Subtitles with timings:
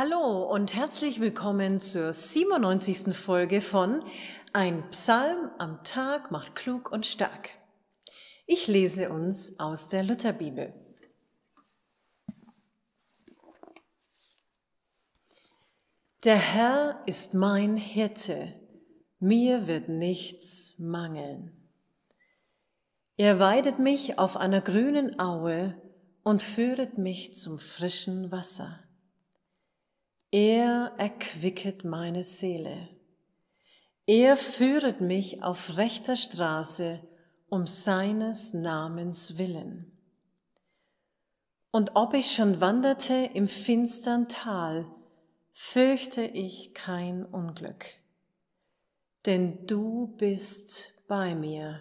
[0.00, 3.16] Hallo und herzlich willkommen zur 97.
[3.16, 4.00] Folge von
[4.52, 7.50] Ein Psalm am Tag macht klug und stark.
[8.46, 10.72] Ich lese uns aus der Lutherbibel.
[16.22, 18.54] Der Herr ist mein Hirte,
[19.18, 21.50] mir wird nichts mangeln.
[23.16, 25.74] Er weidet mich auf einer grünen Aue
[26.22, 28.87] und führet mich zum frischen Wasser.
[30.30, 32.90] Er erquicket meine Seele.
[34.06, 37.00] Er führet mich auf rechter Straße
[37.48, 39.90] um seines Namens willen.
[41.70, 44.86] Und ob ich schon wanderte im finstern Tal,
[45.52, 47.86] fürchte ich kein Unglück.
[49.24, 51.80] Denn du bist bei mir,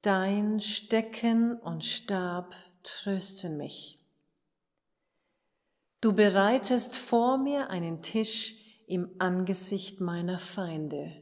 [0.00, 3.97] dein Stecken und Stab trösten mich.
[6.00, 8.54] Du bereitest vor mir einen Tisch
[8.86, 11.12] im Angesicht meiner Feinde.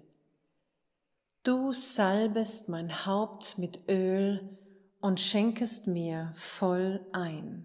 [1.42, 4.58] Du salbest mein Haupt mit Öl
[5.00, 7.64] und schenkest mir voll ein.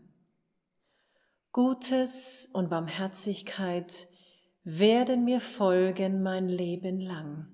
[1.51, 4.07] Gutes und Barmherzigkeit
[4.63, 7.47] werden mir folgen mein Leben lang,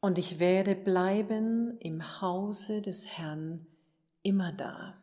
[0.00, 3.66] und ich werde bleiben im Hause des Herrn
[4.22, 5.00] immer da.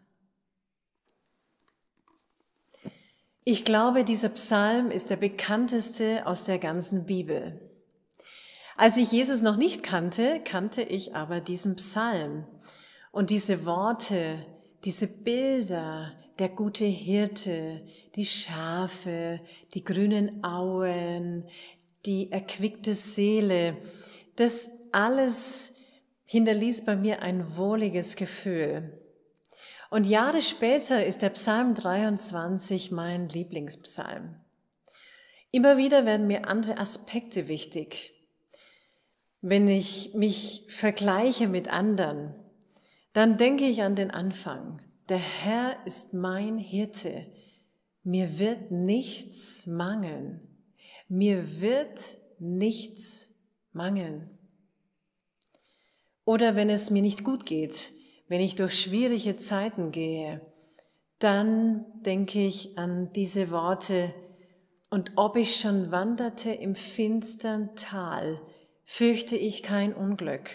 [3.48, 7.60] Ich glaube, dieser Psalm ist der bekannteste aus der ganzen Bibel.
[8.76, 12.48] Als ich Jesus noch nicht kannte, kannte ich aber diesen Psalm
[13.12, 14.44] und diese Worte,
[14.84, 17.84] diese Bilder, der gute Hirte,
[18.16, 19.40] die Schafe,
[19.76, 21.48] die grünen Auen,
[22.08, 23.78] die erquickte Seele,
[24.38, 25.76] das alles
[26.26, 29.05] hinterließ bei mir ein wohliges Gefühl.
[29.96, 34.36] Und Jahre später ist der Psalm 23 mein Lieblingspsalm.
[35.52, 38.14] Immer wieder werden mir andere Aspekte wichtig.
[39.40, 42.36] Wenn ich mich vergleiche mit anderen,
[43.14, 44.82] dann denke ich an den Anfang.
[45.08, 47.28] Der Herr ist mein Hirte.
[48.04, 50.42] Mir wird nichts mangeln.
[51.08, 52.02] Mir wird
[52.38, 53.34] nichts
[53.72, 54.30] mangeln.
[56.26, 57.95] Oder wenn es mir nicht gut geht,
[58.28, 60.42] wenn ich durch schwierige Zeiten gehe,
[61.20, 64.14] dann denke ich an diese Worte,
[64.92, 68.40] und ob ich schon wanderte im finstern Tal,
[68.86, 70.52] fürchte ich kein Unglück,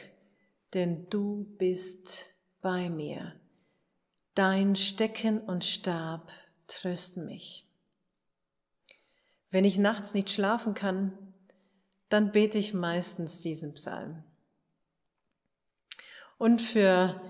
[0.72, 2.26] denn du bist
[2.62, 3.34] bei mir.
[4.34, 6.30] Dein Stecken und Stab
[6.68, 7.66] trösten mich.
[9.50, 11.18] Wenn ich nachts nicht schlafen kann,
[12.08, 14.22] dann bete ich meistens diesen Psalm.
[16.38, 17.20] Und für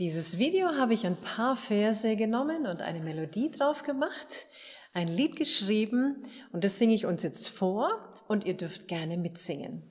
[0.00, 4.46] dieses Video habe ich ein paar Verse genommen und eine Melodie drauf gemacht,
[4.94, 6.22] ein Lied geschrieben
[6.52, 9.89] und das singe ich uns jetzt vor und ihr dürft gerne mitsingen.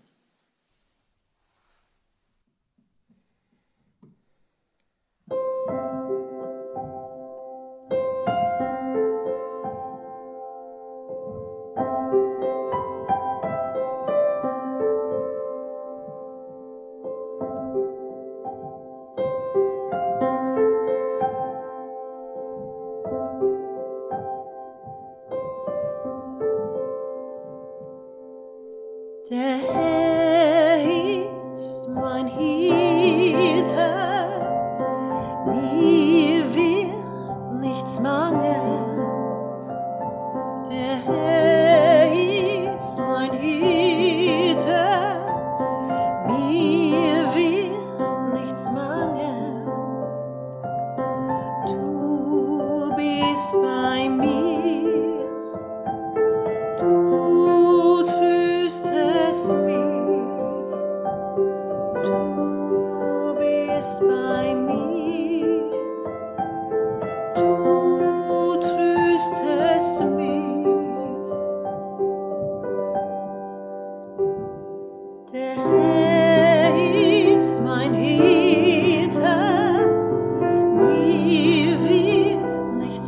[32.19, 32.78] one here.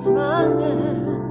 [0.02, 1.31] Tasmangen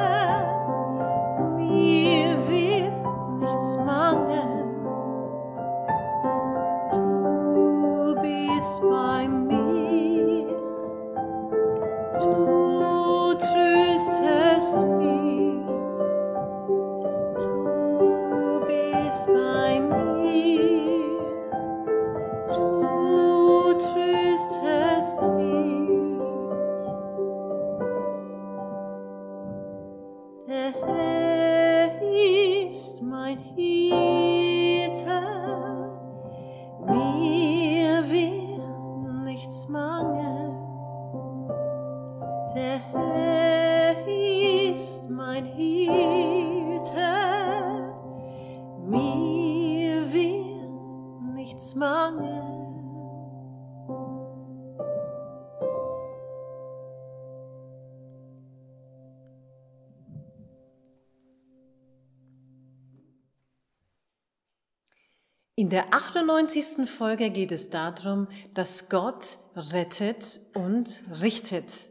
[65.55, 66.89] In der 98.
[66.89, 71.90] Folge geht es darum, dass Gott rettet und richtet.